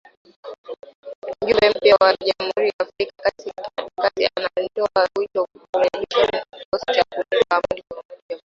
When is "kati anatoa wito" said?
3.23-5.41